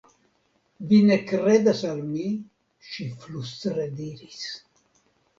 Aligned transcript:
Vi 0.91 1.01
ne 1.09 1.17
kredas 1.31 1.81
al 1.89 1.99
mi, 2.13 2.25
ŝi 2.87 3.05
flustre 3.25 3.85
diris. 3.99 4.41